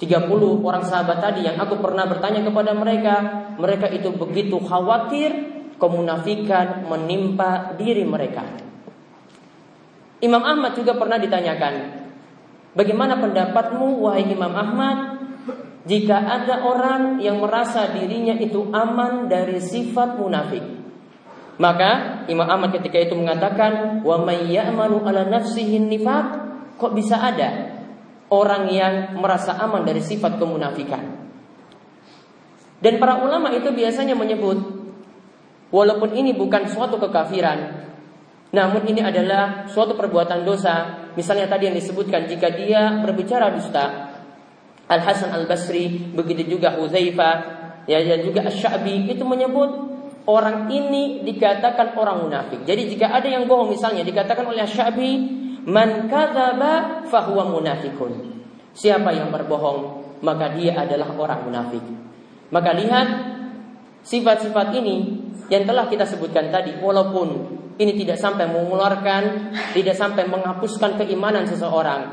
30 0.00 0.64
orang 0.64 0.84
sahabat 0.84 1.20
tadi 1.20 1.44
yang 1.44 1.60
aku 1.60 1.78
pernah 1.80 2.08
bertanya 2.08 2.40
kepada 2.44 2.72
mereka, 2.72 3.14
mereka 3.60 3.86
itu 3.92 4.10
begitu 4.12 4.56
khawatir 4.60 5.32
kemunafikan 5.76 6.88
menimpa 6.88 7.76
diri 7.76 8.02
mereka. 8.02 8.44
Imam 10.20 10.40
Ahmad 10.40 10.74
juga 10.76 10.96
pernah 10.96 11.20
ditanyakan, 11.20 12.03
Bagaimana 12.74 13.22
pendapatmu 13.22 14.02
wahai 14.02 14.26
Imam 14.26 14.50
Ahmad 14.50 15.22
jika 15.86 16.18
ada 16.18 16.66
orang 16.66 17.22
yang 17.22 17.38
merasa 17.38 17.94
dirinya 17.94 18.34
itu 18.34 18.66
aman 18.74 19.30
dari 19.30 19.62
sifat 19.62 20.18
munafik? 20.18 20.62
Maka 21.54 22.24
Imam 22.26 22.50
Ahmad 22.50 22.74
ketika 22.74 22.98
itu 22.98 23.14
mengatakan, 23.14 24.02
"Wa 24.02 24.18
may 24.26 24.50
ala 24.58 25.22
nafsihi 25.30 25.78
nifaq?" 25.78 26.26
Kok 26.74 26.92
bisa 26.98 27.22
ada 27.22 27.78
orang 28.34 28.66
yang 28.74 29.14
merasa 29.22 29.54
aman 29.54 29.86
dari 29.86 30.02
sifat 30.02 30.42
kemunafikan? 30.42 31.30
Dan 32.82 32.98
para 32.98 33.22
ulama 33.22 33.54
itu 33.54 33.70
biasanya 33.70 34.18
menyebut 34.18 34.58
walaupun 35.70 36.10
ini 36.18 36.34
bukan 36.34 36.66
suatu 36.66 36.98
kekafiran, 36.98 37.86
namun 38.50 38.82
ini 38.90 38.98
adalah 38.98 39.70
suatu 39.70 39.94
perbuatan 39.94 40.42
dosa 40.42 41.03
Misalnya 41.14 41.46
tadi 41.46 41.70
yang 41.70 41.76
disebutkan 41.78 42.26
jika 42.26 42.50
dia 42.50 43.02
berbicara 43.02 43.54
dusta, 43.54 44.14
Al 44.84 45.00
Hasan 45.00 45.32
Al 45.32 45.46
Basri, 45.48 46.12
begitu 46.12 46.58
juga 46.58 46.76
Hudzaifah, 46.76 47.34
ya 47.88 48.02
dan 48.04 48.20
juga 48.26 48.44
Asy-Sya'bi 48.46 49.08
itu 49.08 49.24
menyebut 49.24 49.70
orang 50.28 50.68
ini 50.68 51.24
dikatakan 51.24 51.96
orang 51.96 52.28
munafik. 52.28 52.64
Jadi 52.68 52.92
jika 52.92 53.12
ada 53.12 53.28
yang 53.28 53.48
bohong 53.48 53.72
misalnya 53.72 54.04
dikatakan 54.04 54.44
oleh 54.44 54.64
Asy-Sya'bi, 54.64 55.10
man 55.64 56.10
kadzaba 56.12 57.06
fahuwa 57.08 57.54
munafikun. 57.56 58.42
Siapa 58.74 59.14
yang 59.14 59.30
berbohong, 59.30 60.02
maka 60.20 60.52
dia 60.52 60.74
adalah 60.76 61.14
orang 61.14 61.46
munafik. 61.46 61.84
Maka 62.50 62.70
lihat 62.76 63.06
sifat-sifat 64.04 64.74
ini 64.76 65.24
yang 65.48 65.64
telah 65.64 65.88
kita 65.88 66.04
sebutkan 66.04 66.52
tadi 66.52 66.76
walaupun 66.80 67.28
ini 67.78 67.92
tidak 67.98 68.18
sampai 68.18 68.46
mengeluarkan, 68.46 69.54
tidak 69.74 69.98
sampai 69.98 70.30
menghapuskan 70.30 70.94
keimanan 71.00 71.46
seseorang 71.46 72.06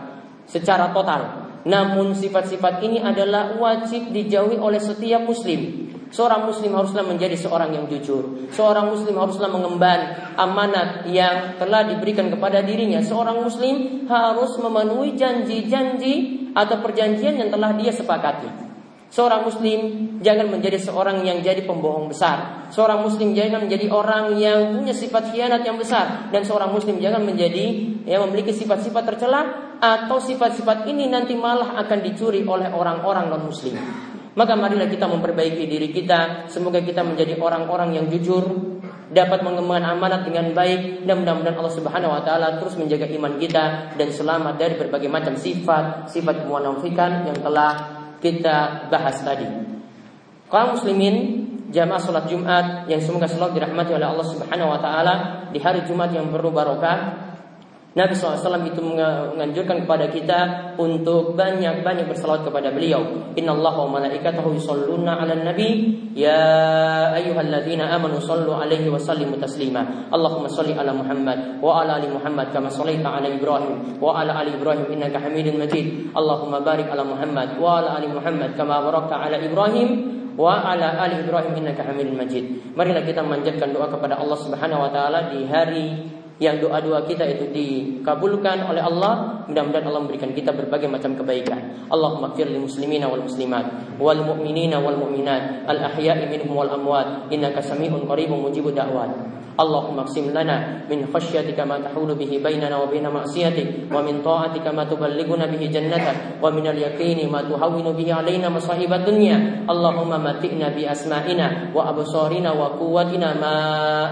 secara 0.50 0.90
total. 0.90 1.54
Namun 1.62 2.18
sifat-sifat 2.18 2.82
ini 2.82 2.98
adalah 2.98 3.54
wajib 3.54 4.10
dijauhi 4.10 4.58
oleh 4.58 4.82
setiap 4.82 5.22
muslim. 5.22 5.94
Seorang 6.12 6.44
muslim 6.44 6.76
haruslah 6.76 7.08
menjadi 7.08 7.40
seorang 7.40 7.72
yang 7.72 7.86
jujur. 7.88 8.52
Seorang 8.52 8.92
muslim 8.92 9.16
haruslah 9.16 9.48
mengemban 9.48 10.34
amanat 10.36 11.08
yang 11.08 11.56
telah 11.56 11.88
diberikan 11.88 12.28
kepada 12.28 12.60
dirinya. 12.60 13.00
Seorang 13.00 13.40
muslim 13.40 14.10
harus 14.12 14.60
memenuhi 14.60 15.16
janji-janji 15.16 16.14
atau 16.52 16.84
perjanjian 16.84 17.40
yang 17.40 17.48
telah 17.48 17.72
dia 17.80 17.96
sepakati. 17.96 18.71
Seorang 19.12 19.44
muslim 19.44 19.80
jangan 20.24 20.48
menjadi 20.48 20.80
seorang 20.80 21.20
yang 21.28 21.44
jadi 21.44 21.68
pembohong 21.68 22.08
besar. 22.08 22.72
Seorang 22.72 23.04
muslim 23.04 23.36
jangan 23.36 23.68
menjadi 23.68 23.92
orang 23.92 24.40
yang 24.40 24.72
punya 24.72 24.96
sifat 24.96 25.36
khianat 25.36 25.68
yang 25.68 25.76
besar 25.76 26.32
dan 26.32 26.48
seorang 26.48 26.72
muslim 26.72 26.96
jangan 26.96 27.20
menjadi 27.28 27.92
yang 28.08 28.24
memiliki 28.32 28.56
sifat-sifat 28.56 29.04
tercela 29.04 29.76
atau 29.84 30.16
sifat-sifat 30.16 30.88
ini 30.88 31.12
nanti 31.12 31.36
malah 31.36 31.76
akan 31.84 32.00
dicuri 32.08 32.48
oleh 32.48 32.72
orang-orang 32.72 33.28
non 33.28 33.52
muslim. 33.52 33.76
Maka 34.32 34.56
marilah 34.56 34.88
kita 34.88 35.12
memperbaiki 35.12 35.68
diri 35.68 35.92
kita, 35.92 36.48
semoga 36.48 36.80
kita 36.80 37.04
menjadi 37.04 37.36
orang-orang 37.36 38.00
yang 38.00 38.08
jujur, 38.08 38.48
dapat 39.12 39.44
mengembangkan 39.44 39.92
amanat 39.92 40.24
dengan 40.24 40.56
baik 40.56 41.04
dan 41.04 41.20
mudah-mudahan 41.20 41.60
Allah 41.60 41.76
Subhanahu 41.76 42.16
wa 42.16 42.24
taala 42.24 42.64
terus 42.64 42.80
menjaga 42.80 43.12
iman 43.12 43.36
kita 43.36 43.92
dan 44.00 44.08
selamat 44.08 44.56
dari 44.56 44.80
berbagai 44.80 45.12
macam 45.12 45.36
sifat 45.36 46.08
sifat 46.08 46.48
kemunafikan 46.48 47.28
yang 47.28 47.36
telah 47.44 48.01
kita 48.22 48.88
bahas 48.88 49.18
tadi. 49.26 49.50
Kaum 50.48 50.78
muslimin 50.78 51.16
jamaah 51.72 52.00
salat 52.00 52.28
Jumat 52.30 52.86
yang 52.86 53.02
semoga 53.02 53.26
selalu 53.26 53.58
dirahmati 53.58 53.92
oleh 53.96 54.08
Allah 54.08 54.28
Subhanahu 54.28 54.70
wa 54.70 54.80
taala 54.80 55.14
di 55.50 55.60
hari 55.60 55.84
Jumat 55.88 56.12
yang 56.14 56.30
penuh 56.30 56.54
barokah 56.54 57.21
Nabi 57.92 58.16
SAW 58.16 58.72
itu 58.72 58.80
menganjurkan 58.80 59.84
kepada 59.84 60.08
kita 60.08 60.40
untuk 60.80 61.36
banyak-banyak 61.36 62.08
bersalawat 62.08 62.48
kepada 62.48 62.72
beliau. 62.72 63.04
Inna 63.36 63.52
Allah 63.52 63.76
wa 63.84 64.00
malaikatahu 64.00 64.56
yusalluna 64.56 65.20
ala 65.20 65.36
nabi 65.36 66.00
Ya 66.12 67.12
ayyuhalladzina 67.16 67.88
amanu 67.96 68.20
sallu 68.20 68.52
alaihi 68.52 68.92
wa 68.92 69.00
sallimu 69.00 69.40
taslima 69.40 70.12
Allahumma 70.12 70.52
salli 70.52 70.76
ala 70.76 70.92
Muhammad 70.92 71.64
wa 71.64 71.80
ala 71.80 72.04
ali 72.04 72.12
Muhammad 72.12 72.52
kama 72.52 72.68
sallaita 72.68 73.08
ala 73.08 73.32
Ibrahim 73.32 73.96
wa 73.96 74.20
ala 74.20 74.44
ali 74.44 74.52
Ibrahim 74.52 74.92
innaka 74.92 75.24
hamidun 75.24 75.56
majid 75.56 76.12
Allahumma 76.12 76.60
barik 76.68 76.92
ala 76.92 77.08
Muhammad 77.08 77.56
wa 77.56 77.80
ala 77.80 77.96
ali 77.96 78.12
Muhammad 78.12 78.60
kama 78.60 78.84
barakta 78.84 79.24
ala 79.24 79.40
Ibrahim 79.40 80.20
wa 80.36 80.64
ala 80.68 81.00
ali 81.00 81.24
Ibrahim 81.24 81.60
innaka 81.60 81.84
Hamidun 81.84 82.16
Majid. 82.16 82.74
Marilah 82.76 83.04
kita 83.04 83.20
memanjatkan 83.20 83.76
doa 83.76 83.92
kepada 83.92 84.16
Allah 84.16 84.40
Subhanahu 84.40 84.80
wa 84.80 84.90
taala 84.90 85.28
di 85.28 85.44
hari 85.44 86.08
yang 86.42 86.58
doa-doa 86.58 87.06
kita 87.06 87.22
itu 87.30 87.46
dikabulkan 87.54 88.66
oleh 88.66 88.82
Allah 88.82 89.46
mudah-mudahan 89.46 89.86
Allah 89.86 90.02
memberikan 90.02 90.34
kita 90.34 90.50
berbagai 90.58 90.90
macam 90.90 91.14
kebaikan. 91.14 91.86
Allahumma 91.86 92.34
fir 92.34 92.50
lil 92.50 92.66
muslimina 92.66 93.06
wal 93.06 93.22
muslimat 93.22 93.96
wal 94.02 94.18
mu'minina 94.26 94.82
wal 94.82 94.98
mu'minat 94.98 95.70
al 95.70 95.78
ahya'i 95.94 96.26
minhum 96.26 96.58
wal 96.58 96.74
amwat. 96.74 97.30
Innaka 97.30 97.62
sami'un 97.62 98.10
qaribun 98.10 98.42
mujibud 98.42 98.74
da'wat 98.74 99.41
اللهم 99.61 99.97
اقسم 99.99 100.27
لنا 100.37 100.85
من 100.91 101.09
خشيتك 101.15 101.61
ما 101.61 101.81
تحول 101.81 102.15
به 102.15 102.33
بيننا 102.45 102.77
وبين 102.77 103.09
معصيتك 103.09 103.89
ومن 103.89 104.15
طاعتك 104.25 104.67
ما 104.69 104.85
تبلغنا 104.85 105.47
به 105.47 105.63
جنتك 105.73 106.17
ومن 106.43 106.67
اليقين 106.67 107.33
ما 107.33 107.41
تهون 107.43 107.87
به 107.97 108.09
علينا 108.15 108.49
مصائب 108.49 108.93
الدنيا 108.93 109.65
اللهم 109.71 110.11
متئنا 110.25 110.69
بأسمائنا 110.77 111.47
وأبصارنا 111.75 112.51
وقوتنا 112.53 113.29
ما 113.41 113.55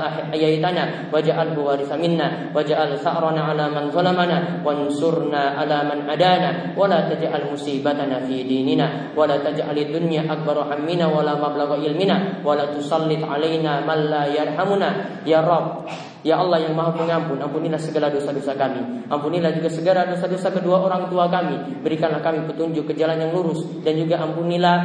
أحييتنا 0.08 0.84
واجعله 1.12 1.56
وارث 1.60 1.92
منا 1.92 2.28
واجعل 2.54 2.90
ثأرنا 2.98 3.40
على 3.40 3.64
من 3.68 3.84
ظلمنا 3.90 4.38
وانصرنا 4.64 5.42
على 5.60 5.78
من 5.84 5.98
عدانا 6.10 6.50
ولا 6.76 7.00
تجعل 7.12 7.42
مصيبتنا 7.52 8.16
في 8.26 8.42
ديننا 8.42 9.12
ولا 9.16 9.36
تجعل 9.36 9.76
الدنيا 9.78 10.22
أكبر 10.32 10.56
همنا 10.72 11.06
ولا 11.06 11.34
مبلغ 11.34 11.68
علمنا 11.84 12.16
ولا 12.44 12.64
تسلط 12.64 13.22
علينا 13.24 13.72
من 13.84 13.98
لا 14.08 14.24
يرحمنا 14.26 14.90
Ya 15.39 15.47
Rabb, 15.47 15.87
Ya 16.19 16.35
Allah 16.35 16.59
yang 16.67 16.75
maha 16.75 16.91
pengampun, 16.91 17.39
ampunilah 17.39 17.79
segala 17.79 18.11
dosa-dosa 18.11 18.51
kami. 18.59 19.07
Ampunilah 19.07 19.55
juga 19.55 19.71
segala 19.71 20.03
dosa-dosa 20.03 20.51
kedua 20.51 20.83
orang 20.83 21.07
tua 21.07 21.31
kami. 21.31 21.79
Berikanlah 21.79 22.19
kami 22.19 22.43
petunjuk 22.43 22.91
ke 22.91 22.93
jalan 22.99 23.23
yang 23.23 23.31
lurus. 23.31 23.63
Dan 23.79 23.95
juga 23.95 24.19
ampunilah 24.19 24.77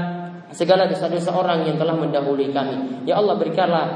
segala 0.55 0.87
dosa-dosa 0.87 1.35
orang 1.35 1.67
yang 1.67 1.75
telah 1.75 1.99
mendahului 1.99 2.55
kami. 2.55 3.03
Ya 3.03 3.19
Allah 3.19 3.35
berikanlah 3.35 3.87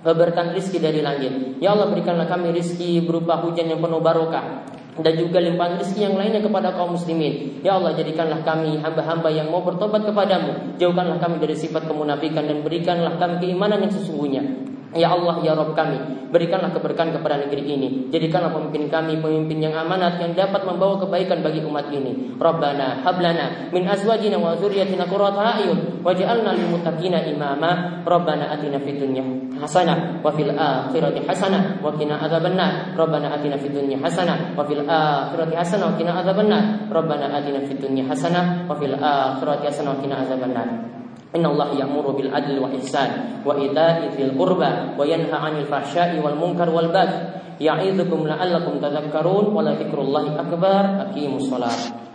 keberkahan 0.00 0.56
rizki 0.56 0.80
dari 0.80 1.04
langit. 1.04 1.60
Ya 1.60 1.76
Allah 1.76 1.92
berikanlah 1.92 2.24
kami 2.24 2.56
rizki 2.56 3.04
berupa 3.04 3.44
hujan 3.44 3.68
yang 3.68 3.84
penuh 3.84 4.00
barokah 4.00 4.64
dan 4.96 5.12
juga 5.20 5.44
limpahan 5.44 5.76
rezeki 5.76 6.08
yang 6.08 6.16
lainnya 6.16 6.40
kepada 6.40 6.72
kaum 6.72 6.96
muslimin. 6.96 7.60
Ya 7.60 7.76
Allah 7.76 7.92
jadikanlah 7.92 8.40
kami 8.40 8.80
hamba-hamba 8.80 9.28
yang 9.28 9.52
mau 9.52 9.60
bertobat 9.60 10.08
kepadamu. 10.08 10.80
Jauhkanlah 10.80 11.20
kami 11.20 11.36
dari 11.36 11.52
sifat 11.52 11.84
kemunafikan 11.84 12.48
dan 12.48 12.64
berikanlah 12.64 13.20
kami 13.20 13.44
keimanan 13.44 13.84
yang 13.84 13.92
sesungguhnya. 13.92 14.65
Ya 14.94 15.10
Allah, 15.10 15.42
ya 15.42 15.52
Rob 15.58 15.74
kami, 15.74 16.30
berikanlah 16.30 16.70
keberkahan 16.70 17.10
kepada 17.10 17.42
negeri 17.42 17.68
ini. 17.68 17.88
Jadikanlah 18.08 18.54
pemimpin 18.54 18.86
kami 18.86 19.18
pemimpin 19.18 19.58
yang 19.58 19.74
amanat 19.74 20.22
yang 20.22 20.32
dapat 20.32 20.62
membawa 20.62 21.02
kebaikan 21.02 21.42
bagi 21.42 21.60
umat 21.66 21.90
ini. 21.90 22.38
Rabbana 22.38 23.02
hablana 23.02 23.68
min 23.74 23.84
azwajina 23.84 24.38
wa 24.40 24.56
dzurriyyatina 24.56 25.10
qurrata 25.10 25.58
a'yun 25.58 26.00
waj'alna 26.06 26.54
lil 26.54 26.68
muttaqina 26.70 27.26
imama. 27.28 28.02
Rabbana 28.06 28.54
atina 28.54 28.78
fid 28.78 29.02
dunya 29.02 29.26
wa 29.58 30.30
fil 30.32 30.54
akhirati 30.54 31.20
hasanah 31.26 31.82
wa 31.82 31.90
qina 31.92 32.22
adzabannar. 32.22 32.94
Rabbana 32.94 33.36
atina 33.36 33.58
fid 33.60 33.74
dunya 33.74 34.00
wa 34.00 34.62
fil 34.64 34.86
akhirati 34.86 35.54
hasanah 35.60 35.92
wa 35.92 35.94
qina 35.98 36.12
adzabannar. 36.24 36.62
Rabbana 36.88 37.26
atina 37.36 37.60
fid 37.68 37.82
dunya 37.84 38.06
wa 38.06 38.74
fil 38.78 38.96
akhirati 38.96 39.64
hasanah 39.68 39.92
wa 39.92 40.00
qina 40.00 40.14
adzabannar. 40.24 40.95
إن 41.34 41.46
الله 41.46 41.68
يأمر 41.74 42.06
بالعدل 42.10 42.58
والإحسان 42.58 43.10
وإيتاء 43.46 43.96
ذي 44.16 44.22
القربى 44.24 44.70
وينهى 44.98 45.32
عن 45.32 45.52
الفحشاء 45.56 46.10
والمنكر 46.22 46.70
والبغي 46.70 47.18
يعظكم 47.60 48.20
لعلكم 48.26 48.74
تذكرون 48.78 49.44
ولذكر 49.56 49.98
الله 50.00 50.24
أكبر. 50.40 50.82
أقيموا 51.10 51.38
الصلاة. 51.38 52.05